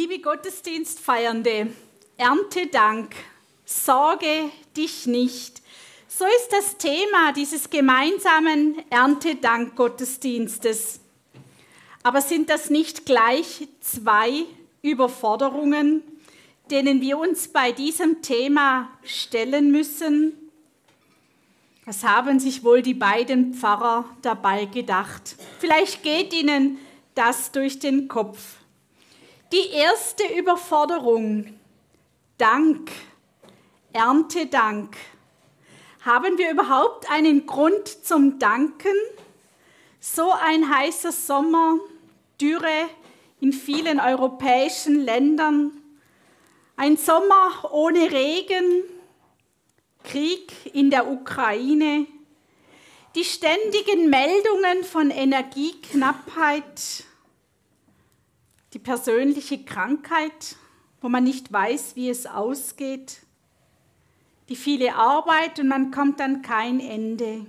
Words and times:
Liebe 0.00 0.20
Gottesdienstfeiernde, 0.20 1.66
Erntedank, 2.16 3.14
sorge 3.66 4.50
dich 4.74 5.04
nicht. 5.04 5.60
So 6.08 6.24
ist 6.24 6.48
das 6.50 6.78
Thema 6.78 7.34
dieses 7.36 7.68
gemeinsamen 7.68 8.82
Erntedank-Gottesdienstes. 8.88 11.00
Aber 12.02 12.22
sind 12.22 12.48
das 12.48 12.70
nicht 12.70 13.04
gleich 13.04 13.68
zwei 13.82 14.46
Überforderungen, 14.80 16.02
denen 16.70 17.02
wir 17.02 17.18
uns 17.18 17.48
bei 17.48 17.70
diesem 17.70 18.22
Thema 18.22 18.90
stellen 19.04 19.70
müssen? 19.70 20.32
Was 21.84 22.04
haben 22.04 22.40
sich 22.40 22.64
wohl 22.64 22.80
die 22.80 22.94
beiden 22.94 23.52
Pfarrer 23.52 24.06
dabei 24.22 24.64
gedacht? 24.64 25.36
Vielleicht 25.58 26.02
geht 26.02 26.32
ihnen 26.32 26.78
das 27.14 27.52
durch 27.52 27.80
den 27.80 28.08
Kopf. 28.08 28.59
Die 29.52 29.70
erste 29.72 30.22
Überforderung, 30.38 31.58
Dank, 32.38 32.92
Erntedank. 33.92 34.96
Haben 36.02 36.38
wir 36.38 36.52
überhaupt 36.52 37.10
einen 37.10 37.46
Grund 37.46 37.88
zum 37.88 38.38
Danken? 38.38 38.94
So 39.98 40.30
ein 40.30 40.72
heißer 40.72 41.10
Sommer, 41.10 41.80
Dürre 42.40 42.88
in 43.40 43.52
vielen 43.52 43.98
europäischen 43.98 45.00
Ländern, 45.00 45.72
ein 46.76 46.96
Sommer 46.96 47.72
ohne 47.72 48.12
Regen, 48.12 48.84
Krieg 50.04 50.52
in 50.72 50.90
der 50.90 51.10
Ukraine, 51.10 52.06
die 53.16 53.24
ständigen 53.24 54.10
Meldungen 54.10 54.84
von 54.84 55.10
Energieknappheit, 55.10 57.04
die 58.72 58.78
persönliche 58.78 59.64
Krankheit, 59.64 60.56
wo 61.00 61.08
man 61.08 61.24
nicht 61.24 61.52
weiß, 61.52 61.96
wie 61.96 62.08
es 62.08 62.26
ausgeht, 62.26 63.18
die 64.48 64.56
viele 64.56 64.94
Arbeit 64.94 65.58
und 65.58 65.68
man 65.68 65.90
kommt 65.90 66.20
an 66.20 66.42
kein 66.42 66.80
Ende. 66.80 67.46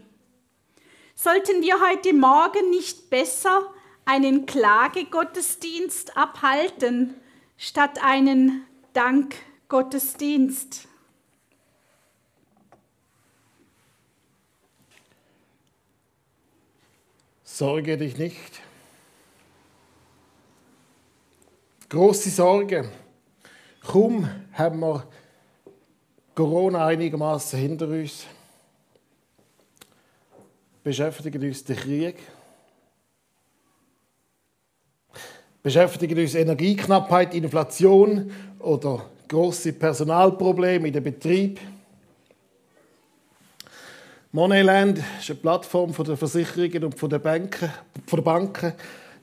Sollten 1.16 1.62
wir 1.62 1.80
heute 1.82 2.14
Morgen 2.14 2.70
nicht 2.70 3.10
besser 3.10 3.74
einen 4.06 4.46
Klagegottesdienst 4.46 6.18
abhalten, 6.18 7.14
statt 7.58 8.04
einen 8.04 8.66
Dankgottesdienst? 8.94 10.88
Sorge 17.44 17.98
dich 17.98 18.18
nicht. 18.18 18.62
Große 21.92 22.30
Sorge. 22.30 22.90
Kaum 23.86 24.26
haben 24.54 24.80
wir 24.80 25.06
Corona 26.34 26.86
einigermaßen 26.86 27.60
hinter 27.60 27.90
uns, 27.90 28.28
beschäftigt 30.86 31.36
uns 31.36 31.66
der 31.66 31.76
Krieg, 31.76 32.16
beschäftigt 35.62 36.18
uns 36.18 36.34
Energieknappheit, 36.34 37.34
Inflation 37.34 38.32
oder 38.60 39.06
große 39.28 39.74
Personalprobleme 39.74 40.88
in 40.88 40.94
den 40.94 41.04
Betrieb. 41.04 41.60
Moneyland 44.32 45.00
ist 45.20 45.30
eine 45.30 45.40
Plattform 45.40 45.92
der 45.92 46.16
Versicherungen 46.16 46.86
und 46.86 47.12
der 47.12 47.20
Banken. 47.20 48.74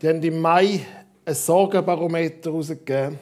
Die 0.02 0.06
haben 0.06 0.22
im 0.22 0.38
Mai 0.38 0.84
ein 1.28 1.34
Sorgenbarometer 1.34 2.50
herausgegeben, 2.50 3.18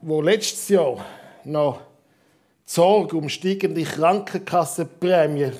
wo 0.00 0.22
letztes 0.22 0.66
Jahr 0.70 1.04
noch 1.44 1.80
die 2.66 2.72
Sorge 2.72 3.18
um 3.18 3.28
steigende 3.28 3.82
Krankenkassenprämie 3.82 5.52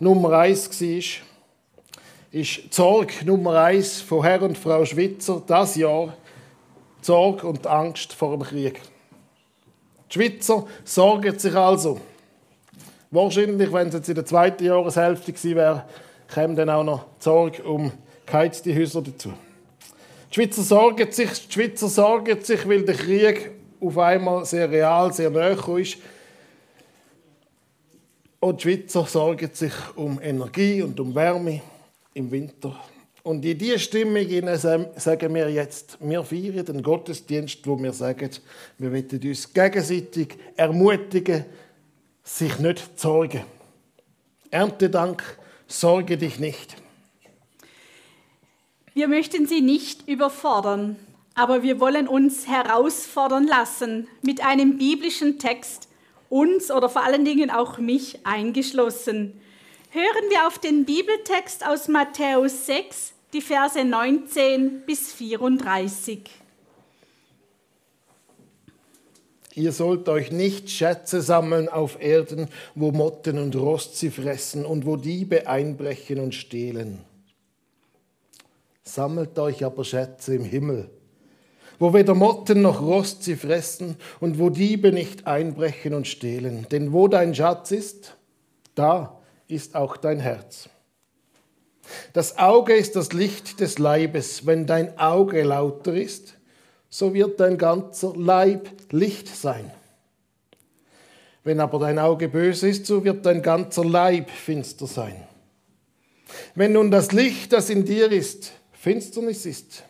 Nummer 0.00 0.32
eins 0.38 0.68
war, 0.68 0.98
ist 2.32 2.64
die 2.64 2.68
Sorge 2.68 3.24
Nummer 3.24 3.62
eins 3.62 4.00
von 4.00 4.24
Herr 4.24 4.42
und 4.42 4.58
Frau 4.58 4.84
Schwitzer 4.84 5.40
das 5.46 5.76
Jahr 5.76 6.16
die 7.00 7.06
Sorge 7.06 7.46
und 7.46 7.64
die 7.64 7.68
Angst 7.68 8.12
vor 8.12 8.36
dem 8.36 8.42
Krieg. 8.42 8.80
Die 10.10 10.14
Schweizer 10.14 10.66
sorgen 10.82 11.38
sich 11.38 11.54
also. 11.54 12.00
Wahrscheinlich, 13.12 13.72
wenn 13.72 13.86
es 13.86 13.94
jetzt 13.94 14.08
in 14.08 14.16
der 14.16 14.26
zweiten 14.26 14.64
Jahreshälfte 14.64 15.32
gewesen 15.32 15.54
wäre, 15.54 15.84
käme 16.34 16.54
dann 16.56 16.68
auch 16.68 16.82
noch 16.82 17.04
die 17.18 17.24
Sorge 17.24 17.62
um 17.62 17.92
geheizte 18.26 18.74
Häuser 18.74 19.02
dazu. 19.02 19.32
Die 20.30 20.34
Schweizer 20.34 20.62
sorgen 20.62 21.12
sich, 21.12 21.46
die 21.46 21.52
Schweizer 21.52 21.88
sorgen 21.88 22.42
sich, 22.42 22.68
weil 22.68 22.82
der 22.84 22.96
Krieg 22.96 23.52
auf 23.80 23.96
einmal 23.98 24.44
sehr 24.44 24.68
real, 24.68 25.12
sehr 25.12 25.30
nahe 25.30 25.80
ist. 25.80 25.98
Und 28.40 28.58
die 28.58 28.62
Schweizer 28.62 29.06
sorgen 29.06 29.50
sich 29.52 29.72
um 29.94 30.20
Energie 30.20 30.82
und 30.82 30.98
um 30.98 31.14
Wärme 31.14 31.62
im 32.14 32.30
Winter. 32.30 32.74
Und 33.22 33.44
in 33.44 33.56
diese 33.56 33.78
Stimmung 33.78 34.26
sagen 34.96 35.34
wir 35.34 35.48
jetzt, 35.50 35.96
wir 36.00 36.22
feiern 36.24 36.66
den 36.66 36.82
Gottesdienst, 36.82 37.66
wo 37.66 37.80
wir 37.80 37.92
sagen, 37.92 38.30
wir 38.78 38.90
wollen 38.90 39.20
uns 39.24 39.52
gegenseitig 39.52 40.36
ermutigen, 40.56 41.44
sich 42.24 42.58
nicht 42.58 42.98
zu 42.98 43.08
sorgen. 43.08 43.42
Erntedank 44.50 45.22
sorge 45.66 46.16
dich 46.16 46.38
nicht. 46.38 46.76
Wir 48.94 49.08
möchten 49.08 49.46
Sie 49.46 49.60
nicht 49.60 50.08
überfordern, 50.08 50.96
aber 51.34 51.62
wir 51.62 51.80
wollen 51.80 52.06
uns 52.06 52.46
herausfordern 52.46 53.46
lassen 53.46 54.06
mit 54.22 54.44
einem 54.44 54.78
biblischen 54.78 55.38
Text, 55.38 55.88
uns 56.28 56.70
oder 56.70 56.88
vor 56.88 57.02
allen 57.02 57.24
Dingen 57.24 57.50
auch 57.50 57.78
mich 57.78 58.24
eingeschlossen. 58.24 59.40
Hören 59.90 60.30
wir 60.30 60.46
auf 60.46 60.58
den 60.58 60.84
Bibeltext 60.84 61.66
aus 61.66 61.88
Matthäus 61.88 62.66
6, 62.66 63.14
die 63.32 63.40
Verse 63.40 63.84
19 63.84 64.82
bis 64.86 65.12
34. 65.12 66.20
Ihr 69.56 69.70
sollt 69.70 70.08
euch 70.08 70.32
nicht 70.32 70.68
Schätze 70.68 71.22
sammeln 71.22 71.68
auf 71.68 72.02
Erden, 72.02 72.48
wo 72.74 72.90
Motten 72.90 73.38
und 73.38 73.54
Rost 73.54 73.96
sie 73.96 74.10
fressen 74.10 74.66
und 74.66 74.84
wo 74.84 74.96
Diebe 74.96 75.46
einbrechen 75.46 76.18
und 76.18 76.34
stehlen. 76.34 77.04
Sammelt 78.82 79.38
euch 79.38 79.64
aber 79.64 79.84
Schätze 79.84 80.34
im 80.34 80.44
Himmel, 80.44 80.90
wo 81.78 81.94
weder 81.94 82.14
Motten 82.14 82.62
noch 82.62 82.82
Rost 82.82 83.22
sie 83.22 83.36
fressen 83.36 83.96
und 84.18 84.38
wo 84.40 84.50
Diebe 84.50 84.92
nicht 84.92 85.26
einbrechen 85.26 85.94
und 85.94 86.08
stehlen. 86.08 86.66
Denn 86.70 86.92
wo 86.92 87.06
dein 87.06 87.34
Schatz 87.34 87.70
ist, 87.70 88.16
da 88.74 89.20
ist 89.46 89.76
auch 89.76 89.96
dein 89.96 90.18
Herz. 90.18 90.68
Das 92.12 92.38
Auge 92.38 92.74
ist 92.74 92.96
das 92.96 93.12
Licht 93.12 93.60
des 93.60 93.78
Leibes. 93.78 94.46
Wenn 94.46 94.66
dein 94.66 94.98
Auge 94.98 95.42
lauter 95.42 95.94
ist, 95.94 96.34
so 96.94 97.12
wird 97.12 97.40
dein 97.40 97.58
ganzer 97.58 98.14
Leib 98.14 98.70
Licht 98.92 99.26
sein. 99.26 99.68
Wenn 101.42 101.58
aber 101.58 101.80
dein 101.80 101.98
Auge 101.98 102.28
böse 102.28 102.68
ist, 102.68 102.86
so 102.86 103.02
wird 103.02 103.26
dein 103.26 103.42
ganzer 103.42 103.84
Leib 103.84 104.30
finster 104.30 104.86
sein. 104.86 105.26
Wenn 106.54 106.74
nun 106.74 106.92
das 106.92 107.10
Licht, 107.10 107.52
das 107.52 107.68
in 107.68 107.84
dir 107.84 108.12
ist, 108.12 108.52
Finsternis 108.70 109.44
ist, 109.44 109.82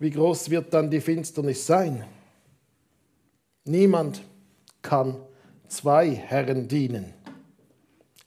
wie 0.00 0.10
groß 0.10 0.50
wird 0.50 0.74
dann 0.74 0.90
die 0.90 1.00
Finsternis 1.00 1.64
sein? 1.64 2.04
Niemand 3.62 4.20
kann 4.82 5.16
zwei 5.68 6.10
Herren 6.10 6.66
dienen. 6.66 7.14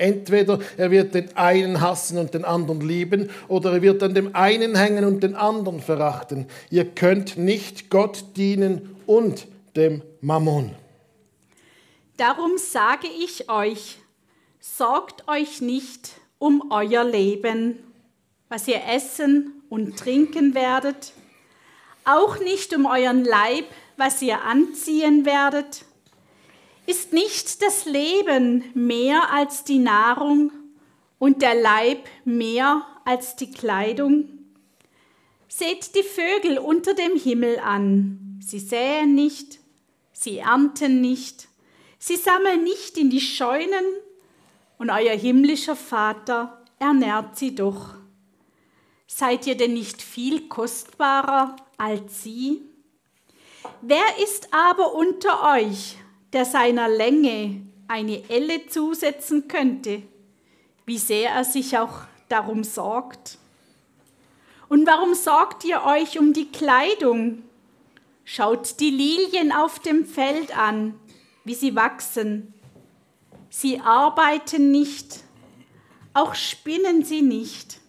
Entweder 0.01 0.59
er 0.77 0.89
wird 0.89 1.13
den 1.13 1.37
einen 1.37 1.79
hassen 1.79 2.17
und 2.17 2.33
den 2.33 2.43
anderen 2.43 2.81
lieben, 2.81 3.29
oder 3.47 3.73
er 3.73 3.81
wird 3.83 4.01
an 4.01 4.15
dem 4.15 4.35
einen 4.35 4.75
hängen 4.75 5.05
und 5.05 5.21
den 5.21 5.35
anderen 5.35 5.79
verachten. 5.79 6.47
Ihr 6.71 6.85
könnt 6.85 7.37
nicht 7.37 7.91
Gott 7.91 8.23
dienen 8.35 8.95
und 9.05 9.45
dem 9.75 10.01
Mammon. 10.19 10.71
Darum 12.17 12.57
sage 12.57 13.07
ich 13.23 13.47
euch, 13.49 13.99
sorgt 14.59 15.27
euch 15.27 15.61
nicht 15.61 16.13
um 16.39 16.71
euer 16.71 17.03
Leben, 17.03 17.77
was 18.49 18.67
ihr 18.67 18.81
essen 18.91 19.61
und 19.69 19.99
trinken 19.99 20.55
werdet, 20.55 21.13
auch 22.05 22.39
nicht 22.39 22.75
um 22.75 22.87
euren 22.87 23.23
Leib, 23.23 23.65
was 23.97 24.19
ihr 24.23 24.41
anziehen 24.41 25.27
werdet. 25.27 25.85
Ist 26.85 27.13
nicht 27.13 27.61
das 27.61 27.85
Leben 27.85 28.63
mehr 28.73 29.31
als 29.31 29.63
die 29.63 29.79
Nahrung 29.79 30.51
und 31.19 31.41
der 31.41 31.55
Leib 31.55 32.07
mehr 32.25 32.85
als 33.05 33.35
die 33.35 33.51
Kleidung? 33.51 34.29
Seht 35.47 35.95
die 35.95 36.03
Vögel 36.03 36.57
unter 36.57 36.93
dem 36.93 37.15
Himmel 37.15 37.59
an. 37.59 38.39
Sie 38.41 38.59
säen 38.59 39.13
nicht, 39.13 39.59
sie 40.11 40.39
ernten 40.39 41.01
nicht, 41.01 41.47
sie 41.99 42.15
sammeln 42.15 42.63
nicht 42.63 42.97
in 42.97 43.09
die 43.09 43.21
Scheunen, 43.21 43.85
und 44.79 44.89
euer 44.89 45.15
himmlischer 45.15 45.75
Vater 45.75 46.65
ernährt 46.79 47.37
sie 47.37 47.53
doch. 47.53 47.93
Seid 49.05 49.45
ihr 49.45 49.55
denn 49.55 49.75
nicht 49.75 50.01
viel 50.01 50.47
kostbarer 50.47 51.55
als 51.77 52.23
sie? 52.23 52.63
Wer 53.81 54.17
ist 54.23 54.51
aber 54.51 54.95
unter 54.95 55.53
euch, 55.53 55.97
der 56.33 56.45
seiner 56.45 56.87
Länge 56.87 57.61
eine 57.87 58.29
Elle 58.29 58.67
zusetzen 58.67 59.47
könnte, 59.47 60.01
wie 60.85 60.97
sehr 60.97 61.31
er 61.31 61.43
sich 61.43 61.77
auch 61.77 62.01
darum 62.29 62.63
sorgt? 62.63 63.37
Und 64.69 64.87
warum 64.87 65.13
sorgt 65.13 65.65
ihr 65.65 65.83
euch 65.83 66.17
um 66.17 66.31
die 66.31 66.49
Kleidung? 66.49 67.43
Schaut 68.23 68.79
die 68.79 68.91
Lilien 68.91 69.51
auf 69.51 69.79
dem 69.79 70.05
Feld 70.05 70.57
an, 70.57 70.97
wie 71.43 71.55
sie 71.55 71.75
wachsen. 71.75 72.53
Sie 73.49 73.81
arbeiten 73.81 74.71
nicht, 74.71 75.25
auch 76.13 76.35
spinnen 76.35 77.03
sie 77.03 77.21
nicht. 77.21 77.81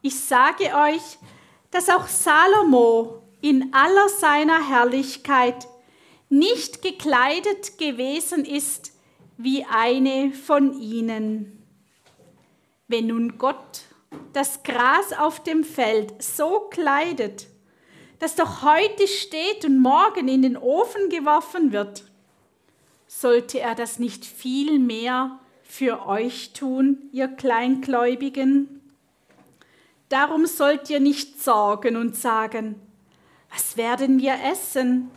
Ich 0.00 0.18
sage 0.18 0.64
euch, 0.74 1.18
dass 1.70 1.88
auch 1.88 2.08
Salomo 2.08 3.22
in 3.40 3.72
aller 3.72 4.08
seiner 4.08 4.68
Herrlichkeit 4.68 5.68
nicht 6.32 6.80
gekleidet 6.80 7.76
gewesen 7.76 8.46
ist 8.46 8.92
wie 9.36 9.66
eine 9.66 10.32
von 10.32 10.80
ihnen. 10.80 11.62
Wenn 12.88 13.08
nun 13.08 13.36
Gott 13.36 13.82
das 14.32 14.62
Gras 14.62 15.12
auf 15.12 15.42
dem 15.42 15.62
Feld 15.62 16.22
so 16.22 16.60
kleidet, 16.70 17.48
das 18.18 18.34
doch 18.34 18.62
heute 18.62 19.06
steht 19.08 19.66
und 19.66 19.78
morgen 19.78 20.26
in 20.28 20.40
den 20.40 20.56
Ofen 20.56 21.10
geworfen 21.10 21.72
wird, 21.72 22.04
sollte 23.06 23.60
er 23.60 23.74
das 23.74 23.98
nicht 23.98 24.24
viel 24.24 24.78
mehr 24.78 25.38
für 25.62 26.06
euch 26.06 26.54
tun, 26.54 27.10
ihr 27.12 27.28
Kleingläubigen? 27.28 28.80
Darum 30.08 30.46
sollt 30.46 30.88
ihr 30.88 31.00
nicht 31.00 31.42
sorgen 31.42 31.96
und 31.96 32.16
sagen, 32.16 32.76
was 33.50 33.76
werden 33.76 34.18
wir 34.18 34.34
essen? 34.50 35.10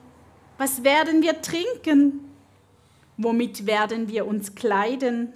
Was 0.57 0.83
werden 0.83 1.21
wir 1.21 1.41
trinken? 1.41 2.31
Womit 3.17 3.65
werden 3.65 4.07
wir 4.07 4.25
uns 4.25 4.55
kleiden? 4.55 5.33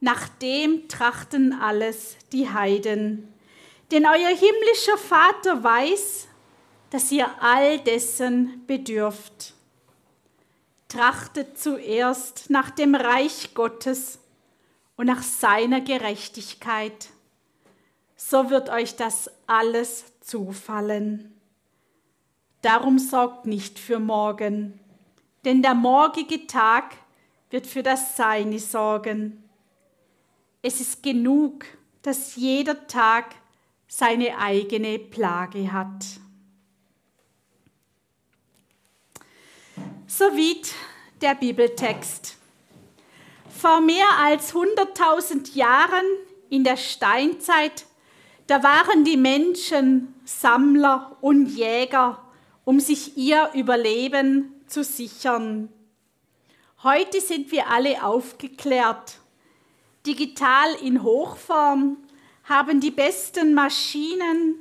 Nach 0.00 0.28
dem 0.28 0.88
trachten 0.88 1.52
alles 1.52 2.16
die 2.32 2.48
Heiden. 2.48 3.32
Denn 3.90 4.06
euer 4.06 4.28
himmlischer 4.28 4.96
Vater 4.96 5.62
weiß, 5.62 6.28
dass 6.90 7.12
ihr 7.12 7.28
all 7.42 7.78
dessen 7.80 8.64
bedürft. 8.66 9.54
Trachtet 10.88 11.58
zuerst 11.58 12.50
nach 12.50 12.70
dem 12.70 12.94
Reich 12.94 13.54
Gottes 13.54 14.18
und 14.96 15.06
nach 15.06 15.22
seiner 15.22 15.80
Gerechtigkeit, 15.80 17.10
so 18.16 18.50
wird 18.50 18.68
euch 18.68 18.96
das 18.96 19.30
alles 19.46 20.04
zufallen. 20.20 21.39
Darum 22.62 22.98
sorgt 22.98 23.46
nicht 23.46 23.78
für 23.78 23.98
morgen, 23.98 24.78
denn 25.44 25.62
der 25.62 25.74
morgige 25.74 26.46
Tag 26.46 26.96
wird 27.50 27.66
für 27.66 27.82
das 27.82 28.16
Seine 28.16 28.58
sorgen. 28.58 29.42
Es 30.62 30.80
ist 30.80 31.02
genug, 31.02 31.64
dass 32.02 32.36
jeder 32.36 32.86
Tag 32.86 33.34
seine 33.88 34.38
eigene 34.38 34.98
Plage 34.98 35.72
hat. 35.72 36.04
Soweit 40.06 40.74
der 41.20 41.34
Bibeltext. 41.34 42.36
Vor 43.48 43.80
mehr 43.80 44.06
als 44.18 44.54
100.000 44.54 45.54
Jahren 45.54 46.04
in 46.50 46.64
der 46.64 46.76
Steinzeit, 46.76 47.86
da 48.46 48.62
waren 48.62 49.04
die 49.04 49.16
Menschen 49.16 50.14
Sammler 50.24 51.16
und 51.20 51.46
Jäger, 51.46 52.22
um 52.64 52.80
sich 52.80 53.16
ihr 53.16 53.50
Überleben 53.54 54.52
zu 54.66 54.84
sichern. 54.84 55.68
Heute 56.82 57.20
sind 57.20 57.52
wir 57.52 57.68
alle 57.68 58.02
aufgeklärt, 58.04 59.18
digital 60.06 60.74
in 60.82 61.02
Hochform, 61.02 61.98
haben 62.44 62.80
die 62.80 62.90
besten 62.90 63.54
Maschinen 63.54 64.56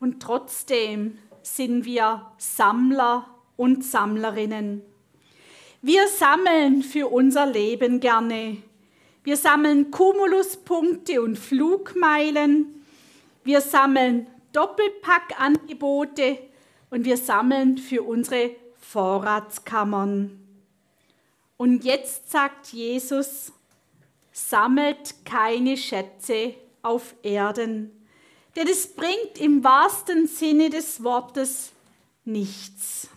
und 0.00 0.20
trotzdem 0.20 1.18
sind 1.42 1.84
wir 1.84 2.30
Sammler 2.38 3.26
und 3.56 3.84
Sammlerinnen. 3.84 4.82
Wir 5.82 6.08
sammeln 6.08 6.82
für 6.82 7.08
unser 7.08 7.46
Leben 7.46 8.00
gerne. 8.00 8.58
Wir 9.24 9.36
sammeln 9.36 9.90
Kumuluspunkte 9.90 11.22
und 11.22 11.38
Flugmeilen. 11.38 12.82
Wir 13.44 13.62
sammeln 13.62 14.26
Doppelpackangebote 14.52 16.49
und 16.90 17.04
wir 17.04 17.16
sammeln 17.16 17.78
für 17.78 18.02
unsere 18.02 18.50
Vorratskammern. 18.80 20.38
Und 21.56 21.84
jetzt 21.84 22.30
sagt 22.30 22.68
Jesus, 22.68 23.52
sammelt 24.32 25.24
keine 25.24 25.76
Schätze 25.76 26.54
auf 26.82 27.14
Erden, 27.22 27.92
denn 28.56 28.66
es 28.66 28.88
bringt 28.88 29.38
im 29.38 29.62
wahrsten 29.62 30.26
Sinne 30.26 30.70
des 30.70 31.04
Wortes 31.04 31.72
nichts. 32.24 33.08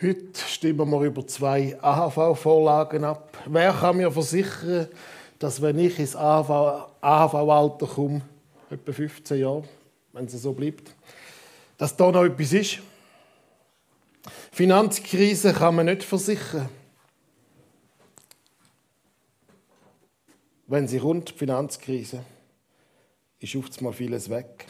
Heute 0.00 0.40
stimmen 0.46 0.88
wir 0.90 1.00
über 1.00 1.26
zwei 1.26 1.76
AHV-Vorlagen 1.82 3.02
ab. 3.02 3.36
Wer 3.46 3.72
kann 3.72 3.96
mir 3.96 4.12
versichern, 4.12 4.86
dass 5.40 5.60
wenn 5.60 5.76
ich 5.80 5.98
ins 5.98 6.14
AHV-Alter 7.00 7.86
komme, 7.86 8.22
etwa 8.70 8.92
15 8.92 9.38
Jahre, 9.38 9.64
wenn 10.12 10.26
es 10.26 10.32
so 10.32 10.52
bleibt, 10.52 10.94
dass 11.76 11.96
da 11.96 12.10
noch 12.10 12.24
etwas 12.24 12.52
ist? 12.52 12.78
Finanzkrise 14.52 15.52
kann 15.52 15.76
man 15.76 15.86
nicht 15.86 16.02
versichern. 16.02 16.68
Wenn 20.66 20.86
sie 20.86 20.98
kommt, 20.98 21.30
die 21.30 21.34
Finanzkrise, 21.34 22.24
ist 23.40 23.56
oft 23.56 23.80
mal 23.80 23.92
vieles 23.92 24.28
weg. 24.28 24.66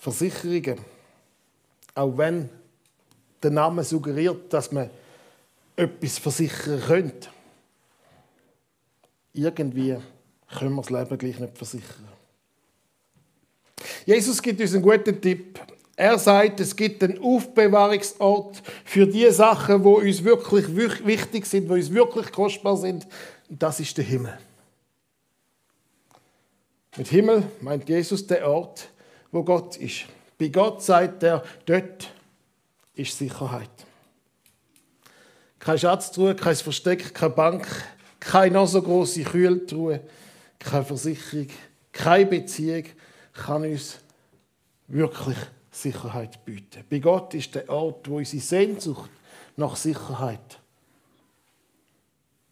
Versicherungen, 0.00 0.80
auch 1.94 2.18
wenn 2.18 2.50
der 3.42 3.50
Name 3.50 3.84
suggeriert, 3.84 4.52
dass 4.52 4.72
man 4.72 4.90
etwas 5.76 6.18
versichern 6.18 6.80
könnte. 6.80 7.28
Irgendwie 9.32 9.96
können 10.56 10.74
wir 10.74 10.82
das 10.82 10.90
Leben 10.90 11.18
gleich 11.18 11.38
nicht 11.38 11.56
versichern. 11.56 12.08
Jesus 14.06 14.40
gibt 14.42 14.60
uns 14.60 14.74
einen 14.74 14.82
guten 14.82 15.20
Tipp. 15.20 15.60
Er 15.94 16.18
sagt, 16.18 16.60
es 16.60 16.74
gibt 16.74 17.02
einen 17.02 17.18
Aufbewahrungsort 17.20 18.62
für 18.84 19.06
die 19.06 19.30
Sachen, 19.30 19.82
wo 19.82 19.94
uns 19.98 20.22
wirklich 20.22 20.74
wichtig 21.04 21.44
sind, 21.46 21.68
wo 21.68 21.74
uns 21.74 21.92
wirklich 21.92 22.30
kostbar 22.30 22.76
sind. 22.76 23.06
Und 23.48 23.62
das 23.62 23.80
ist 23.80 23.96
der 23.96 24.04
Himmel. 24.04 24.38
Mit 26.96 27.08
Himmel 27.08 27.42
meint 27.60 27.88
Jesus 27.88 28.26
der 28.26 28.48
Ort, 28.48 28.88
wo 29.30 29.42
Gott 29.42 29.76
ist. 29.76 30.06
Bei 30.38 30.48
Gott 30.48 30.82
sagt 30.82 31.22
er, 31.22 31.42
dort 31.66 32.12
ist 32.94 33.18
Sicherheit. 33.18 33.70
Keine 35.58 35.78
Schatztruhe, 35.78 36.34
kein 36.34 36.56
Versteck, 36.56 37.12
keine 37.12 37.34
Bank, 37.34 37.66
keine 38.20 38.54
noch 38.54 38.66
so 38.66 38.80
große 38.80 39.22
Kühltruhe, 39.22 40.00
keine 40.58 40.84
Versicherung, 40.84 41.48
keine 41.92 42.26
Beziehung 42.26 42.84
kann 43.32 43.62
uns 43.62 43.98
wirklich 44.88 45.36
Sicherheit 45.70 46.44
bieten. 46.44 46.84
Bei 46.88 46.98
Gott 46.98 47.34
ist 47.34 47.54
der 47.54 47.68
Ort, 47.68 48.08
wo 48.08 48.16
unsere 48.16 48.42
Sehnsucht 48.42 49.10
nach 49.56 49.76
Sicherheit 49.76 50.60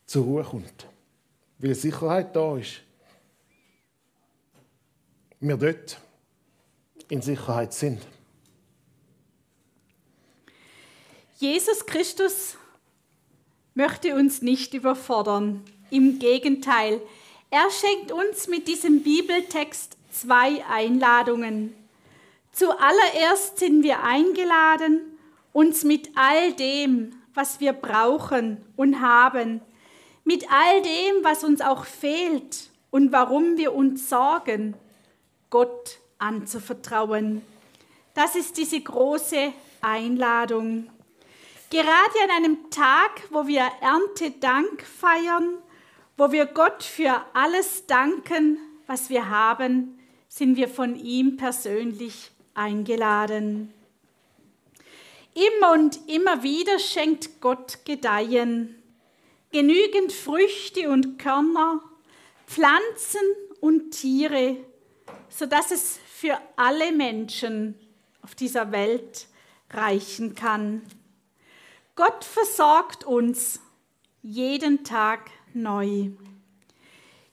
zur 0.07 0.25
Ruhe 0.25 0.45
kommt. 0.45 0.87
Weil 1.59 1.75
Sicherheit 1.75 2.35
da 2.37 2.57
ist. 2.57 2.83
Wir 5.41 5.57
dort 5.57 6.01
in 7.09 7.23
Sicherheit 7.23 7.73
sind. 7.73 8.07
Jesus 11.39 11.85
Christus 11.85 12.57
möchte 13.75 14.15
uns 14.15 14.41
nicht 14.41 14.73
überfordern. 14.75 15.63
Im 15.91 16.19
Gegenteil, 16.19 17.01
er 17.57 17.71
schenkt 17.71 18.13
uns 18.13 18.49
mit 18.49 18.69
diesem 18.69 19.03
Bibeltext 19.03 19.97
zwei 20.13 20.63
Einladungen. 20.69 21.75
Zuallererst 22.53 23.61
sind 23.61 23.83
wir 23.83 24.03
eingeladen, 24.03 25.19
uns 25.55 25.83
mit 25.83 26.11
all 26.17 26.53
dem, 26.53 27.15
was 27.33 27.59
wir 27.59 27.73
brauchen 27.73 28.63
und 28.77 29.01
haben, 29.01 29.63
mit 30.23 30.53
all 30.53 30.83
dem, 30.83 31.25
was 31.25 31.45
uns 31.45 31.63
auch 31.63 31.87
fehlt 31.87 32.69
und 32.91 33.11
warum 33.11 33.57
wir 33.57 33.75
uns 33.75 34.11
sorgen, 34.11 34.75
Gott 35.49 35.99
anzuvertrauen. 36.19 37.41
Das 38.13 38.37
ist 38.37 38.59
diese 38.59 38.83
große 38.83 39.55
Einladung. 39.81 40.91
Gerade 41.71 42.19
an 42.25 42.37
einem 42.37 42.71
Tag, 42.71 43.23
wo 43.31 43.47
wir 43.47 43.67
Erntedank 43.81 44.83
feiern, 44.83 45.55
wo 46.17 46.33
wir 46.33 46.47
Gott 46.47 46.83
für 46.83 47.23
alles 47.35 47.87
danken, 47.87 48.59
was 48.87 49.11
wir 49.11 49.29
haben, 49.29 49.99
sind 50.29 50.57
wir 50.57 50.69
von 50.69 50.97
ihm 50.97 51.37
persönlich 51.37 52.31
eingeladen. 52.55 53.73
Immer 55.35 55.73
und 55.73 56.09
immer 56.09 56.43
wieder 56.43 56.79
schenkt 56.79 57.41
Gott 57.41 57.85
Gedeihen, 57.85 58.83
genügend 59.53 60.13
Früchte 60.13 60.89
und 60.91 61.19
Körner, 61.19 61.83
Pflanzen 62.47 63.21
und 63.61 63.91
Tiere, 63.91 64.57
sodass 65.29 65.71
es 65.71 65.99
für 66.07 66.39
alle 66.57 66.93
Menschen 66.93 67.75
auf 68.23 68.35
dieser 68.35 68.73
Welt 68.73 69.27
reichen 69.71 70.35
kann. 70.35 70.83
Gott 71.95 72.25
versorgt 72.25 73.05
uns 73.05 73.61
jeden 74.23 74.85
Tag 74.85 75.31
neu. 75.57 76.11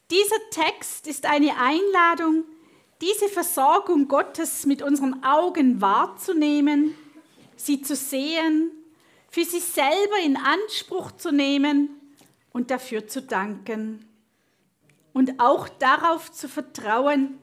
Dieser 0.10 0.50
Text 0.52 1.08
ist 1.08 1.26
eine 1.26 1.58
Einladung, 1.58 2.46
diese 3.02 3.28
Versorgung 3.28 4.08
Gottes 4.08 4.66
mit 4.66 4.82
unseren 4.82 5.24
Augen 5.24 5.82
wahrzunehmen, 5.82 6.96
sie 7.56 7.82
zu 7.82 7.96
sehen, 7.96 8.72
für 9.30 9.44
sich 9.44 9.64
selber 9.64 10.20
in 10.24 10.38
Anspruch 10.38 11.12
zu 11.12 11.32
nehmen 11.32 11.90
und 12.52 12.72
dafür 12.72 13.08
zu 13.08 13.22
danken. 13.22 14.06
Und 15.12 15.40
auch 15.40 15.68
darauf 15.68 16.32
zu 16.32 16.48
vertrauen, 16.48 17.40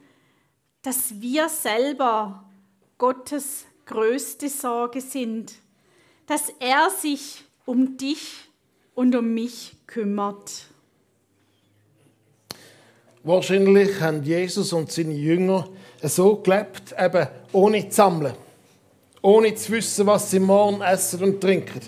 dass 0.81 1.21
wir 1.21 1.47
selber 1.49 2.49
Gottes 2.97 3.65
größte 3.85 4.49
Sorge 4.49 5.01
sind, 5.01 5.53
dass 6.25 6.49
er 6.59 6.89
sich 6.89 7.43
um 7.65 7.97
dich 7.97 8.49
und 8.95 9.15
um 9.15 9.33
mich 9.33 9.75
kümmert. 9.85 10.70
Wahrscheinlich 13.23 13.99
haben 14.01 14.23
Jesus 14.23 14.73
und 14.73 14.91
seine 14.91 15.13
Jünger 15.13 15.67
so 16.01 16.37
gelebt, 16.37 16.95
eben 16.97 17.27
ohne 17.51 17.87
zu 17.87 17.95
sammeln, 17.95 18.33
ohne 19.21 19.53
zu 19.53 19.73
wissen, 19.73 20.07
was 20.07 20.31
sie 20.31 20.39
morgen 20.39 20.81
essen 20.81 21.23
und 21.23 21.39
trinken, 21.39 21.81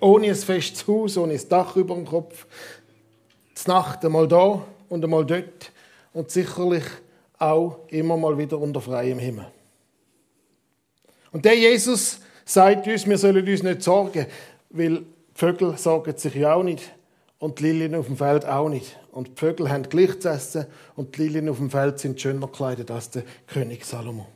ohne 0.00 0.28
ein 0.28 0.34
festes 0.34 0.86
Haus, 0.86 1.16
ohne 1.16 1.34
ein 1.34 1.48
Dach 1.48 1.74
über 1.76 1.94
dem 1.94 2.04
Kopf, 2.04 2.46
die 3.56 3.68
Nacht 3.68 4.04
einmal 4.04 4.28
da 4.28 4.62
und 4.90 5.02
einmal 5.02 5.24
dort 5.24 5.72
und 6.12 6.30
sicherlich 6.30 6.84
auch 7.38 7.78
immer 7.88 8.18
mal 8.18 8.36
wieder 8.36 8.58
unter 8.58 8.82
freiem 8.82 9.18
Himmel. 9.18 9.46
Und 11.32 11.46
der 11.46 11.56
Jesus 11.56 12.20
sagt 12.44 12.86
uns, 12.86 13.06
wir 13.06 13.16
sollen 13.16 13.48
uns 13.48 13.62
nicht 13.62 13.82
sorgen, 13.82 14.26
weil 14.68 14.98
die 14.98 15.06
Vögel 15.34 15.78
sorgen 15.78 16.16
sich 16.16 16.34
ja 16.34 16.54
auch 16.54 16.62
nicht 16.62 16.82
und 17.42 17.58
die 17.58 17.64
Lilien 17.64 17.96
auf 17.96 18.06
dem 18.06 18.16
Feld 18.16 18.46
auch 18.46 18.68
nicht. 18.68 18.96
Und 19.10 19.26
die 19.26 19.32
Vögel 19.34 19.68
haben 19.68 19.82
gleich 19.88 20.20
zu 20.20 20.28
essen 20.28 20.64
und 20.94 21.16
die 21.16 21.22
Lilien 21.22 21.48
auf 21.48 21.56
dem 21.56 21.70
Feld 21.70 21.98
sind 21.98 22.20
schöner 22.20 22.46
gekleidet 22.46 22.88
als 22.88 23.10
der 23.10 23.24
König 23.48 23.84
Salomo. 23.84 24.28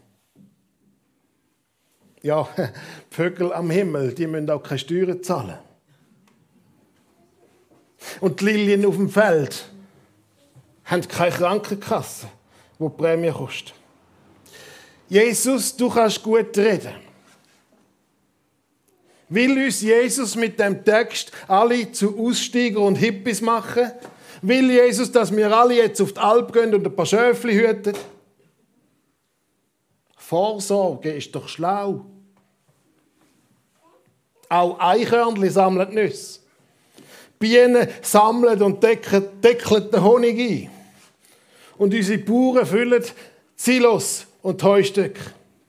Ja, 2.21 2.49
die 2.59 2.67
Vögel 3.15 3.53
am 3.53 3.71
Himmel, 3.71 4.13
die 4.13 4.27
müssen 4.27 4.51
auch 4.51 4.61
keine 4.61 4.81
Steuern 4.81 5.23
zahlen. 5.23 5.57
Und 8.21 8.41
die 8.41 8.47
Lilien 8.47 8.85
auf 8.85 8.97
dem 8.97 9.09
Feld 9.09 9.71
haben 10.87 11.07
keine 11.07 11.31
Krankenkasse, 11.31 12.27
wo 12.77 12.89
die 12.89 12.97
Prämie 12.97 13.31
kostet. 13.31 13.73
Jesus, 15.09 15.77
du 15.77 15.89
kannst 15.89 16.25
gut 16.25 16.59
reden. 16.59 17.06
Will 19.29 19.65
uns 19.65 19.81
Jesus 19.81 20.37
mit 20.37 20.59
dem 20.61 20.85
Text 20.85 21.33
alle 21.49 21.91
zu 21.91 22.17
Aussteiger 22.19 22.81
und 22.81 22.97
Hippies 22.97 23.41
machen? 23.41 23.91
Will 24.43 24.71
Jesus, 24.71 25.11
dass 25.11 25.35
wir 25.35 25.55
alle 25.57 25.75
jetzt 25.75 26.01
auf 26.01 26.13
die 26.13 26.21
Alp 26.21 26.53
gehen 26.53 26.75
und 26.75 26.87
ein 26.87 26.95
paar 26.95 27.07
Schöfli 27.07 27.55
hüten? 27.55 27.95
Vorsorge 30.17 31.13
ist 31.13 31.35
doch 31.35 31.49
schlau. 31.49 32.05
Auch 34.49 34.79
Eichhörnchen 34.79 35.51
sammeln 35.51 35.95
Nüsse. 35.95 36.41
Bienen 37.39 37.89
sammeln 38.03 38.63
und 38.63 38.83
deckeln, 38.83 39.41
deckeln 39.41 39.91
den 39.91 40.05
Honig 40.05 40.39
ein. 40.39 40.71
Und 41.79 41.93
unsere 41.93 42.19
Bauern 42.19 42.65
füllen 42.65 43.05
Silos 43.57 44.27
und 44.43 44.63
Heustöcke, 44.63 45.21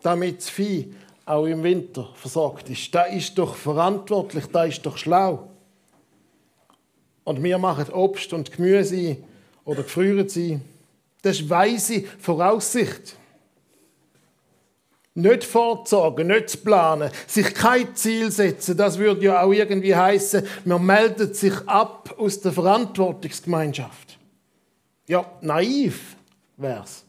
damit 0.01 0.39
das 0.39 0.49
Vieh 0.49 0.93
auch 1.27 1.45
im 1.45 1.61
Winter 1.63 2.09
versorgt 2.15 2.69
ist. 2.69 2.93
Da 2.95 3.03
ist 3.03 3.37
doch 3.37 3.55
verantwortlich, 3.55 4.45
da 4.51 4.63
ist 4.63 4.85
doch 4.85 4.97
schlau. 4.97 5.49
Und 7.23 7.43
wir 7.43 7.57
machen 7.57 7.91
Obst 7.93 8.31
und 8.31 8.51
Gemüse 8.51 9.17
oder 9.65 9.83
gefrieren 9.83 10.29
sie. 10.29 10.61
Das 11.21 11.41
ist 11.41 11.49
weise 11.49 12.05
Voraussicht. 12.19 13.17
Nicht 15.13 15.43
vorzusagen, 15.43 16.27
nicht 16.27 16.51
zu 16.51 16.59
planen, 16.59 17.11
sich 17.25 17.53
kein 17.53 17.95
Ziel 17.95 18.31
setzen, 18.31 18.77
das 18.77 18.99
würde 18.99 19.25
ja 19.25 19.41
auch 19.41 19.51
irgendwie 19.51 19.95
heißen, 19.95 20.45
man 20.63 20.85
meldet 20.85 21.35
sich 21.35 21.53
ab 21.65 22.15
aus 22.17 22.39
der 22.39 22.53
Verantwortungsgemeinschaft. 22.53 24.19
Ja, 25.07 25.25
naiv 25.41 26.15
wär's. 26.55 27.03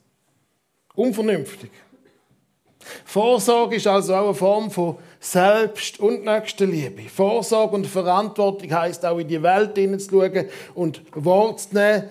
Unvernünftig. 0.94 1.70
Vorsorge 3.04 3.76
ist 3.76 3.87
also 3.87 4.14
auch 4.14 4.25
eine 4.26 4.35
Form 4.35 4.71
von 4.71 4.97
Selbst- 5.21 6.00
und 6.00 6.25
Nächstenliebe. 6.25 7.02
Vorsorge 7.09 7.75
und 7.75 7.87
Verantwortung 7.87 8.71
heißt 8.73 9.04
auch 9.04 9.18
in 9.18 9.28
die 9.28 9.42
Welt 9.42 9.76
hineinzuschauen 9.76 10.47
und 10.75 11.02
Wort 11.14 11.61
zu 11.61 11.75
nehmen, 11.75 12.04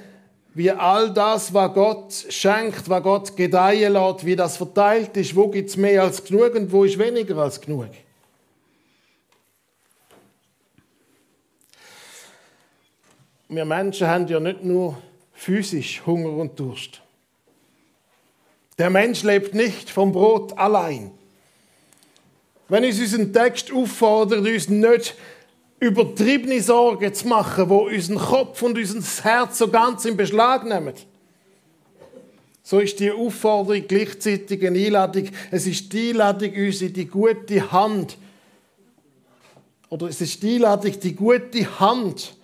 wie 0.54 0.72
all 0.72 1.14
das, 1.14 1.54
was 1.54 1.74
Gott 1.74 2.26
schenkt, 2.30 2.90
was 2.90 3.04
Gott 3.04 3.36
gedeihen 3.36 3.94
lässt, 3.94 4.26
wie 4.26 4.36
das 4.36 4.58
verteilt 4.58 5.16
ist, 5.16 5.36
wo 5.36 5.48
gibt 5.50 5.70
es 5.70 5.78
mehr 5.78 6.02
als 6.02 6.24
genug 6.24 6.56
und 6.56 6.72
wo 6.72 6.84
ist 6.84 6.98
weniger 6.98 7.38
als 7.38 7.62
genug. 7.62 7.90
Wir 13.50 13.66
Menschen 13.66 14.08
haben 14.08 14.28
ja 14.28 14.40
nicht 14.40 14.64
nur 14.64 14.98
physisch 15.32 16.06
Hunger 16.06 16.32
und 16.32 16.60
Durst. 16.60 17.02
Der 18.78 18.90
Mensch 18.90 19.24
lebt 19.24 19.56
nicht 19.56 19.90
vom 19.90 20.12
Brot 20.12 20.58
allein. 20.58 21.12
Wenn 22.70 22.86
uns 22.86 23.00
unseren 23.00 23.34
Text 23.34 23.72
auffordert, 23.72 24.46
uns 24.46 24.70
nicht 24.70 25.16
übertriebene 25.80 26.62
Sorgen 26.62 27.14
zu 27.14 27.28
machen, 27.28 27.70
wo 27.70 27.88
unseren 27.88 28.18
Kopf 28.18 28.62
und 28.62 28.78
unser 28.78 29.24
Herz 29.24 29.58
so 29.58 29.68
ganz 29.70 30.06
in 30.06 30.18
Beschlag 30.18 30.64
nehmen, 30.66 30.94
so 32.62 32.80
ist 32.80 33.00
die 33.00 33.12
Aufforderung 33.12 33.88
gleichzeitig 33.88 34.66
eine 34.66 34.78
Einladung. 34.78 35.30
Es 35.52 35.66
ist 35.66 35.92
die 35.94 36.10
Einladung, 36.10 36.54
uns 36.54 36.82
in 36.82 36.92
die 36.92 37.06
gute 37.06 37.72
Hand, 37.72 38.18
oder 39.90 40.10
es 40.10 40.20
ist 40.20 40.44
die 40.44 40.56
Einladung, 40.56 41.00
die 41.00 41.16
gute 41.16 41.80
Hand, 41.80 42.36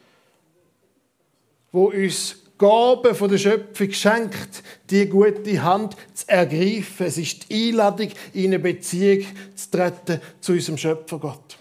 wo 1.74 1.88
uns 1.88 2.38
Gabe 2.64 3.14
von 3.14 3.30
der 3.30 3.38
Schöpfung 3.38 3.92
schenkt, 3.92 4.64
die 4.90 5.06
gute 5.08 5.62
Hand 5.62 5.98
zu 6.14 6.30
ergreifen. 6.30 7.08
Es 7.08 7.18
ist 7.18 7.50
die 7.50 7.68
Einladung, 7.68 8.08
in 8.32 8.46
eine 8.46 8.60
Beziehung 8.60 9.26
zu 9.54 9.70
treten 9.70 10.22
zu 10.40 10.54
unserem 10.54 10.78
Schöpfer 10.78 11.20
Gott. 11.20 11.58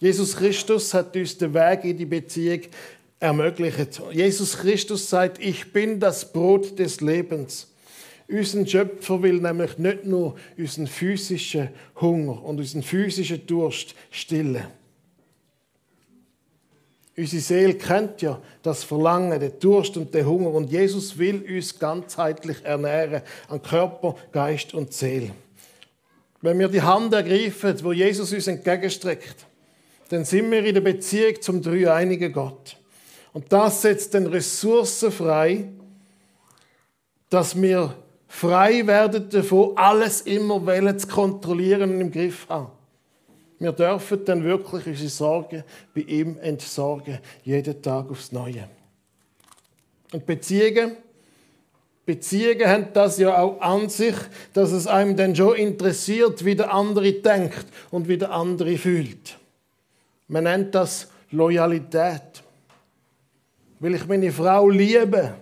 Jesus 0.00 0.36
Christus 0.36 0.92
hat 0.92 1.16
uns 1.16 1.38
den 1.38 1.54
Weg 1.54 1.84
in 1.84 1.98
die 1.98 2.04
Beziehung 2.04 2.62
ermöglicht. 3.20 4.02
Jesus 4.10 4.58
Christus 4.58 5.08
sagt, 5.08 5.40
ich 5.40 5.72
bin 5.72 6.00
das 6.00 6.32
Brot 6.32 6.76
des 6.76 7.00
Lebens. 7.00 7.72
Unser 8.26 8.66
Schöpfer 8.66 9.22
will 9.22 9.40
nämlich 9.40 9.78
nicht 9.78 10.04
nur 10.04 10.34
unseren 10.58 10.88
physischen 10.88 11.68
Hunger 12.00 12.42
und 12.42 12.58
unseren 12.58 12.82
physischen 12.82 13.46
Durst 13.46 13.94
stillen. 14.10 14.66
Unsere 17.18 17.42
Seele 17.42 17.74
kennt 17.74 18.20
ja 18.20 18.38
das 18.62 18.84
Verlangen, 18.84 19.40
den 19.40 19.58
Durst 19.58 19.96
und 19.96 20.12
den 20.12 20.26
Hunger 20.26 20.50
und 20.50 20.70
Jesus 20.70 21.16
will 21.16 21.42
uns 21.48 21.78
ganzheitlich 21.78 22.62
ernähren 22.62 23.22
an 23.48 23.62
Körper, 23.62 24.16
Geist 24.32 24.74
und 24.74 24.92
Seele. 24.92 25.30
Wenn 26.42 26.58
wir 26.58 26.68
die 26.68 26.82
Hand 26.82 27.14
ergreifen, 27.14 27.74
wo 27.82 27.92
Jesus 27.92 28.32
uns 28.34 28.46
entgegenstreckt, 28.46 29.46
dann 30.10 30.24
sind 30.26 30.50
wir 30.50 30.62
in 30.62 30.74
der 30.74 30.82
Beziehung 30.82 31.40
zum 31.40 31.62
dreieinigen 31.62 32.32
Gott. 32.32 32.76
Und 33.32 33.50
das 33.50 33.82
setzt 33.82 34.12
den 34.12 34.26
Ressourcen 34.26 35.10
frei, 35.10 35.68
dass 37.30 37.60
wir 37.60 37.94
frei 38.28 38.86
werden 38.86 39.28
davon, 39.30 39.72
alles 39.76 40.20
immer 40.20 40.60
zu 40.98 41.06
kontrollieren 41.08 41.94
und 41.94 42.00
im 42.00 42.12
Griff 42.12 42.46
haben. 42.48 42.75
Wir 43.58 43.72
dürfen 43.72 44.24
dann 44.24 44.44
wirklich 44.44 44.86
unsere 44.86 45.08
Sorgen 45.08 45.64
bei 45.94 46.02
ihm 46.02 46.38
entsorgen, 46.38 47.18
jeden 47.42 47.80
Tag 47.80 48.10
aufs 48.10 48.32
Neue. 48.32 48.68
Und 50.12 50.26
Beziehungen, 50.26 50.96
Beziehungen 52.04 52.68
haben 52.68 52.86
das 52.92 53.18
ja 53.18 53.36
auch 53.38 53.60
an 53.60 53.88
sich, 53.88 54.14
dass 54.52 54.72
es 54.72 54.86
einem 54.86 55.16
dann 55.16 55.34
schon 55.34 55.56
interessiert, 55.56 56.44
wie 56.44 56.54
der 56.54 56.72
andere 56.72 57.12
denkt 57.12 57.66
und 57.90 58.08
wie 58.08 58.18
der 58.18 58.30
andere 58.30 58.76
fühlt. 58.76 59.38
Man 60.28 60.44
nennt 60.44 60.74
das 60.74 61.08
Loyalität. 61.30 62.42
Will 63.80 63.94
ich 63.94 64.06
meine 64.06 64.30
Frau 64.32 64.68
liebe, 64.68 65.34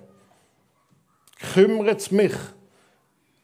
kümmert 1.52 2.00
es 2.00 2.10
mich, 2.10 2.32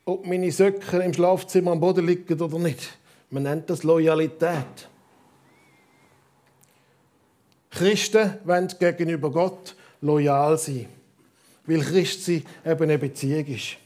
ob 0.04 0.26
meine 0.26 0.50
Söcke 0.50 0.98
im 0.98 1.12
Schlafzimmer 1.12 1.72
am 1.72 1.80
Boden 1.80 2.06
liegen 2.06 2.40
oder 2.40 2.58
nicht. 2.58 2.99
Man 3.30 3.44
nennt 3.44 3.70
das 3.70 3.84
Loyalität. 3.84 4.88
Christen 7.70 8.38
wollen 8.44 8.68
gegenüber 8.78 9.30
Gott 9.30 9.76
loyal 10.00 10.58
sein, 10.58 10.86
weil 11.64 11.80
Christsein 11.80 12.44
eben 12.64 12.82
eine 12.82 12.98
Beziehung 12.98 13.46
ist. 13.46 13.76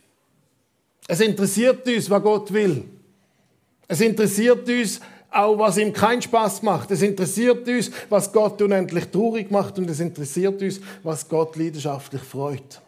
Es 1.06 1.20
interessiert 1.20 1.86
uns, 1.86 2.08
was 2.08 2.22
Gott 2.22 2.52
will. 2.52 2.84
Es 3.86 4.00
interessiert 4.00 4.66
uns 4.66 5.00
auch, 5.30 5.58
was 5.58 5.76
ihm 5.76 5.92
keinen 5.92 6.22
Spaß 6.22 6.62
macht. 6.62 6.90
Es 6.90 7.02
interessiert 7.02 7.68
uns, 7.68 7.90
was 8.08 8.32
Gott 8.32 8.62
unendlich 8.62 9.06
traurig 9.06 9.50
macht 9.50 9.78
und 9.78 9.90
es 9.90 10.00
interessiert 10.00 10.62
uns, 10.62 10.80
was 11.02 11.28
Gott 11.28 11.56
leidenschaftlich 11.56 12.22
freut. 12.22 12.80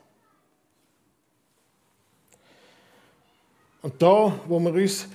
Und 3.82 4.00
da, 4.00 4.40
wo 4.48 4.58
wir 4.58 4.72
uns 4.72 5.06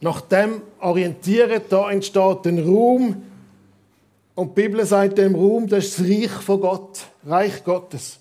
nach 0.00 0.20
dem 0.20 0.62
orientieren, 0.80 1.62
da 1.68 1.90
entsteht 1.90 2.46
ein 2.46 2.58
Raum. 2.58 3.22
Und 4.34 4.56
die 4.56 4.62
Bibel 4.62 4.84
sagt 4.86 5.18
dem 5.18 5.34
Raum, 5.34 5.66
das 5.66 5.86
ist 5.86 5.98
das 5.98 6.06
Reich 6.06 6.30
von 6.30 6.60
Gott, 6.60 7.06
Reich 7.26 7.64
Gottes. 7.64 8.20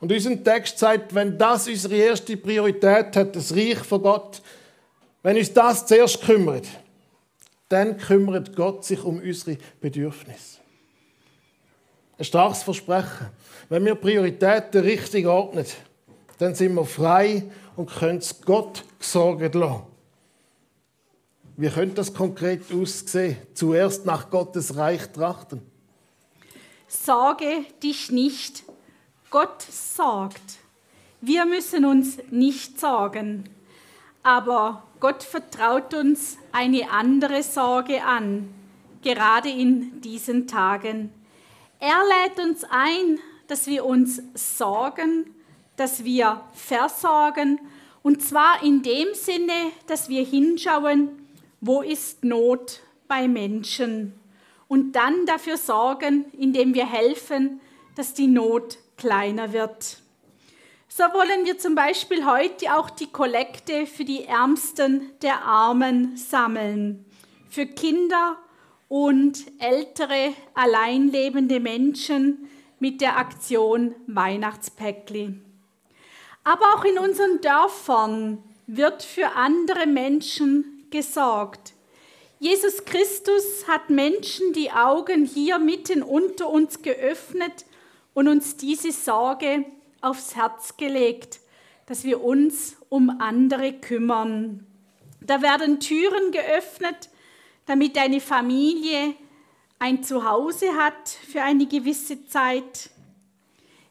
Und 0.00 0.10
unser 0.10 0.42
Text 0.42 0.78
sagt, 0.78 1.14
wenn 1.14 1.38
das 1.38 1.68
unsere 1.68 1.94
erste 1.94 2.36
Priorität 2.36 3.16
hat, 3.16 3.36
das 3.36 3.54
Reich 3.54 3.78
von 3.78 4.02
Gott, 4.02 4.42
wenn 5.22 5.36
uns 5.36 5.52
das 5.52 5.86
zuerst 5.86 6.20
kümmert, 6.22 6.66
dann 7.68 7.96
kümmert 7.96 8.54
Gott 8.54 8.84
sich 8.84 9.02
um 9.02 9.20
unsere 9.20 9.56
Bedürfnisse. 9.80 10.58
Ein 12.18 12.24
starkes 12.24 12.62
Versprechen. 12.62 13.28
Wenn 13.68 13.84
wir 13.84 13.94
Prioritäten 13.94 14.82
richtig 14.82 15.26
ordnen, 15.26 15.64
dann 16.38 16.54
sind 16.54 16.74
wir 16.74 16.84
frei 16.84 17.44
und 17.76 17.90
können 17.90 18.18
es 18.18 18.40
Gott 18.42 18.84
gesorgt 18.98 19.54
lassen. 19.54 19.93
Wie 21.56 21.68
könnte 21.68 21.94
das 21.94 22.12
konkret 22.12 22.62
aussehen? 22.72 23.36
Zuerst 23.54 24.06
nach 24.06 24.28
Gottes 24.28 24.76
Reich 24.76 25.12
trachten. 25.12 25.62
Sorge 26.88 27.64
dich 27.80 28.10
nicht. 28.10 28.64
Gott 29.30 29.62
sorgt. 29.62 30.58
Wir 31.20 31.46
müssen 31.46 31.84
uns 31.84 32.18
nicht 32.30 32.80
sorgen. 32.80 33.44
Aber 34.24 34.82
Gott 34.98 35.22
vertraut 35.22 35.94
uns 35.94 36.38
eine 36.50 36.90
andere 36.90 37.42
Sorge 37.42 38.02
an, 38.02 38.48
gerade 39.02 39.50
in 39.50 40.00
diesen 40.00 40.48
Tagen. 40.48 41.10
Er 41.78 42.00
lädt 42.08 42.44
uns 42.44 42.64
ein, 42.68 43.20
dass 43.46 43.66
wir 43.66 43.84
uns 43.84 44.22
sorgen, 44.34 45.26
dass 45.76 46.04
wir 46.04 46.40
versorgen, 46.54 47.60
und 48.02 48.22
zwar 48.22 48.62
in 48.62 48.82
dem 48.82 49.14
Sinne, 49.14 49.72
dass 49.86 50.08
wir 50.08 50.24
hinschauen, 50.24 51.23
wo 51.66 51.80
ist 51.80 52.24
Not 52.24 52.80
bei 53.08 53.26
Menschen 53.26 54.12
und 54.68 54.92
dann 54.92 55.24
dafür 55.24 55.56
sorgen, 55.56 56.26
indem 56.38 56.74
wir 56.74 56.86
helfen, 56.86 57.60
dass 57.96 58.12
die 58.12 58.26
Not 58.26 58.76
kleiner 58.98 59.52
wird. 59.54 59.98
So 60.88 61.04
wollen 61.04 61.46
wir 61.46 61.58
zum 61.58 61.74
Beispiel 61.74 62.26
heute 62.26 62.76
auch 62.76 62.90
die 62.90 63.06
Kollekte 63.06 63.86
für 63.86 64.04
die 64.04 64.24
Ärmsten 64.24 65.10
der 65.22 65.42
Armen 65.42 66.18
sammeln, 66.18 67.06
für 67.48 67.64
Kinder 67.64 68.36
und 68.88 69.38
ältere, 69.58 70.34
alleinlebende 70.52 71.60
Menschen 71.60 72.50
mit 72.78 73.00
der 73.00 73.16
Aktion 73.16 73.94
Weihnachtspäckli. 74.06 75.32
Aber 76.44 76.74
auch 76.74 76.84
in 76.84 76.98
unseren 76.98 77.40
Dörfern 77.40 78.42
wird 78.66 79.02
für 79.02 79.32
andere 79.34 79.86
Menschen 79.86 80.73
gesorgt. 80.94 81.72
Jesus 82.38 82.84
Christus 82.84 83.66
hat 83.66 83.90
Menschen 83.90 84.52
die 84.52 84.70
Augen 84.70 85.24
hier 85.24 85.58
mitten 85.58 86.04
unter 86.04 86.48
uns 86.48 86.82
geöffnet 86.82 87.64
und 88.14 88.28
uns 88.28 88.56
diese 88.56 88.92
Sorge 88.92 89.64
aufs 90.00 90.36
Herz 90.36 90.76
gelegt, 90.76 91.40
dass 91.86 92.04
wir 92.04 92.22
uns 92.22 92.76
um 92.90 93.10
andere 93.20 93.72
kümmern. 93.72 94.68
Da 95.20 95.42
werden 95.42 95.80
Türen 95.80 96.30
geöffnet, 96.30 97.08
damit 97.66 97.98
eine 97.98 98.20
Familie 98.20 99.14
ein 99.80 100.04
Zuhause 100.04 100.76
hat 100.76 101.08
für 101.08 101.42
eine 101.42 101.66
gewisse 101.66 102.24
Zeit. 102.26 102.90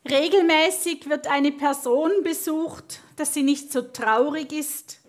Regelmäßig 0.09 1.09
wird 1.09 1.27
eine 1.27 1.51
Person 1.51 2.11
besucht, 2.23 3.01
dass 3.17 3.33
sie 3.33 3.43
nicht 3.43 3.73
so 3.73 3.81
traurig 3.81 4.53
ist. 4.53 5.02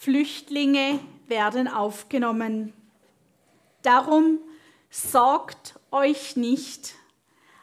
Flüchtlinge 0.00 0.98
werden 1.26 1.68
aufgenommen. 1.68 2.72
Darum 3.82 4.38
sorgt 4.88 5.74
euch 5.90 6.36
nicht, 6.36 6.94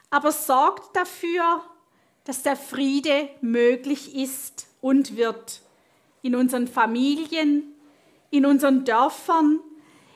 aber 0.08 0.30
sorgt 0.30 0.94
dafür, 0.94 1.64
dass 2.22 2.44
der 2.44 2.54
Friede 2.54 3.28
möglich 3.40 4.14
ist 4.14 4.68
und 4.80 5.16
wird 5.16 5.62
in 6.22 6.36
unseren 6.36 6.68
Familien, 6.68 7.74
in 8.30 8.46
unseren 8.46 8.84
Dörfern, 8.84 9.58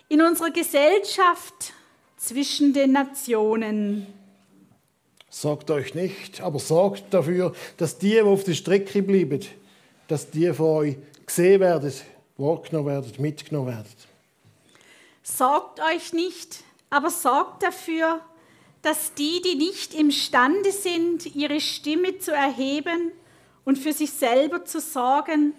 in 0.08 0.22
unserer 0.22 0.52
Gesellschaft, 0.52 1.72
zwischen 2.18 2.72
den 2.72 2.92
Nationen. 2.92 4.06
Sorgt 5.28 5.72
euch 5.72 5.96
nicht, 5.96 6.40
aber 6.40 6.60
sorgt 6.60 7.12
dafür, 7.12 7.52
dass 7.78 7.98
die, 7.98 8.10
die 8.10 8.20
auf 8.20 8.44
der 8.44 8.54
Strecke 8.54 9.02
bleiben, 9.02 9.40
dass 10.06 10.30
die 10.30 10.52
von 10.52 10.66
euch 10.76 10.96
gesehen 11.26 11.58
werden, 11.58 11.92
wahrgenommen 12.36 12.88
werden, 12.88 13.12
mitgenommen 13.18 13.68
werden. 13.68 13.86
Sorgt 15.22 15.80
euch 15.80 16.12
nicht, 16.12 16.64
aber 16.90 17.10
sorgt 17.10 17.62
dafür, 17.62 18.20
dass 18.82 19.14
die, 19.14 19.40
die 19.42 19.54
nicht 19.54 19.94
imstande 19.94 20.72
sind, 20.72 21.34
ihre 21.36 21.60
Stimme 21.60 22.18
zu 22.18 22.32
erheben 22.32 23.12
und 23.64 23.78
für 23.78 23.92
sich 23.92 24.12
selber 24.12 24.64
zu 24.64 24.80
sorgen, 24.80 25.54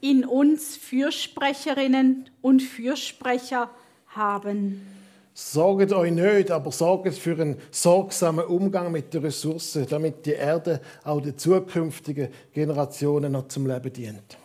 in 0.00 0.24
uns 0.24 0.76
Fürsprecherinnen 0.76 2.30
und 2.42 2.62
Fürsprecher 2.62 3.70
haben. 4.08 4.86
Sorgt 5.32 5.92
euch 5.92 6.12
nicht, 6.12 6.50
aber 6.50 6.72
sorgt 6.72 7.14
für 7.14 7.32
einen 7.32 7.56
sorgsamen 7.70 8.44
Umgang 8.44 8.92
mit 8.92 9.14
den 9.14 9.22
Ressourcen, 9.22 9.86
damit 9.88 10.26
die 10.26 10.32
Erde 10.32 10.80
auch 11.04 11.20
den 11.20 11.38
zukünftigen 11.38 12.28
Generationen 12.52 13.32
noch 13.32 13.48
zum 13.48 13.66
Leben 13.66 13.92
dient. 13.92 14.36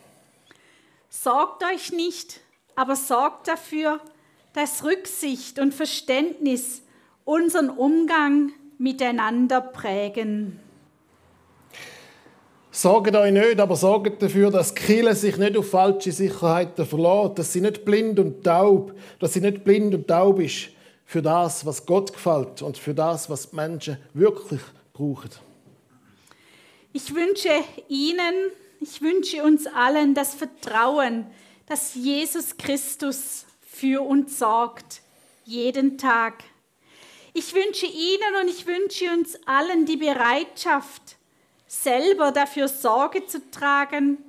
Sorgt 1.21 1.63
euch 1.63 1.93
nicht, 1.93 2.41
aber 2.75 2.95
sorgt 2.95 3.47
dafür, 3.47 4.01
dass 4.53 4.83
Rücksicht 4.83 5.59
und 5.59 5.73
Verständnis 5.73 6.81
unseren 7.23 7.69
Umgang 7.69 8.51
miteinander 8.77 9.61
prägen. 9.61 10.59
Sorgt 12.69 13.15
euch 13.15 13.31
nicht, 13.31 13.59
aber 13.59 13.77
sorgt 13.77 14.21
dafür, 14.21 14.51
dass 14.51 14.75
Kille 14.75 15.15
sich 15.15 15.37
nicht 15.37 15.57
auf 15.57 15.69
falsche 15.69 16.11
Sicherheiten 16.11 16.85
verlässt, 16.85 17.39
dass 17.39 17.53
sie 17.53 17.61
nicht 17.61 17.85
blind 17.85 18.19
und 18.19 18.43
taub, 18.43 18.93
dass 19.19 19.33
sie 19.33 19.41
nicht 19.41 19.63
blind 19.63 19.95
und 19.95 20.07
taub 20.07 20.41
ist 20.41 20.67
für 21.05 21.21
das, 21.21 21.65
was 21.65 21.85
Gott 21.85 22.11
gefällt 22.11 22.61
und 22.61 22.77
für 22.77 22.93
das, 22.93 23.29
was 23.29 23.49
die 23.49 23.55
Menschen 23.55 23.97
wirklich 24.13 24.61
brauchen. 24.91 25.31
Ich 26.91 27.15
wünsche 27.15 27.63
Ihnen 27.87 28.51
ich 28.87 29.01
wünsche 29.01 29.43
uns 29.43 29.65
allen 29.65 30.13
das 30.13 30.35
Vertrauen, 30.35 31.25
dass 31.65 31.95
Jesus 31.95 32.55
Christus 32.55 33.47
für 33.65 34.05
uns 34.05 34.37
sorgt, 34.37 35.01
jeden 35.43 35.97
Tag. 35.97 36.43
Ich 37.33 37.55
wünsche 37.55 37.87
Ihnen 37.87 38.43
und 38.43 38.47
ich 38.47 38.67
wünsche 38.67 39.11
uns 39.11 39.39
allen 39.47 39.87
die 39.87 39.97
Bereitschaft, 39.97 41.17
selber 41.65 42.31
dafür 42.31 42.67
Sorge 42.67 43.25
zu 43.25 43.49
tragen, 43.49 44.19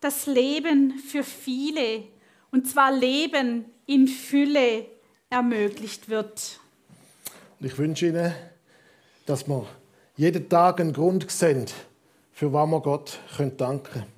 dass 0.00 0.26
Leben 0.26 0.98
für 0.98 1.22
viele, 1.22 2.02
und 2.50 2.68
zwar 2.68 2.90
Leben 2.90 3.66
in 3.86 4.08
Fülle, 4.08 4.86
ermöglicht 5.30 6.08
wird. 6.08 6.58
Ich 7.60 7.78
wünsche 7.78 8.08
Ihnen, 8.08 8.34
dass 9.26 9.46
wir 9.46 9.64
jeden 10.16 10.48
Tag 10.48 10.80
einen 10.80 10.92
Grund 10.92 11.30
sehen, 11.30 11.66
für 12.32 12.52
was 12.52 12.68
wir 12.68 12.80
Gott 12.80 13.18
danken 13.56 13.82
können. 13.82 14.12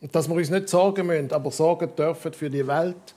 Und 0.00 0.14
dass 0.14 0.28
wir 0.28 0.36
uns 0.36 0.50
nicht 0.50 0.68
sorgen 0.68 1.06
müssen, 1.06 1.32
aber 1.32 1.50
sorgen 1.50 1.94
dürfen 1.96 2.32
für 2.32 2.50
die 2.50 2.66
Welt 2.66 3.14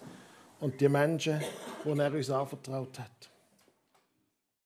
und 0.59 0.79
die 0.79 0.89
Menschen, 0.89 1.41
die 1.85 1.99
er 1.99 2.13
uns 2.13 2.29
anvertraut 2.29 2.97
hat. 2.99 3.28